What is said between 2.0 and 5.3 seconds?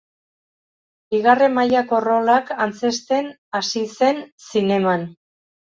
rolak antzezten hasi zen zineman.